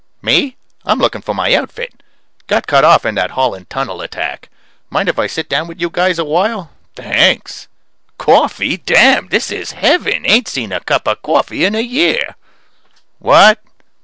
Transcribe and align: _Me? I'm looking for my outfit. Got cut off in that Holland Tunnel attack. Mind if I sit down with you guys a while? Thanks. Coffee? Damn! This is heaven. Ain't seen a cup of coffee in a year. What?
_Me? 0.23 0.57
I'm 0.83 0.97
looking 0.97 1.21
for 1.21 1.35
my 1.35 1.53
outfit. 1.53 2.01
Got 2.47 2.65
cut 2.65 2.83
off 2.83 3.05
in 3.05 3.13
that 3.13 3.29
Holland 3.29 3.69
Tunnel 3.69 4.01
attack. 4.01 4.49
Mind 4.89 5.07
if 5.07 5.19
I 5.19 5.27
sit 5.27 5.47
down 5.47 5.67
with 5.67 5.79
you 5.79 5.91
guys 5.91 6.17
a 6.17 6.25
while? 6.25 6.71
Thanks. 6.95 7.67
Coffee? 8.17 8.77
Damn! 8.77 9.27
This 9.27 9.51
is 9.51 9.73
heaven. 9.73 10.25
Ain't 10.25 10.47
seen 10.47 10.71
a 10.71 10.79
cup 10.79 11.07
of 11.07 11.21
coffee 11.21 11.65
in 11.65 11.75
a 11.75 11.81
year. 11.81 12.35
What? 13.19 13.59